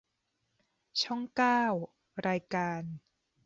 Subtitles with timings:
[1.01, 1.63] ช่องเก้า
[2.27, 2.81] รายการ